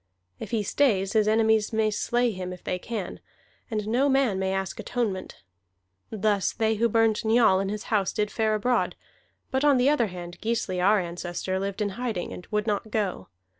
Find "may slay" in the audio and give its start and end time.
1.71-2.31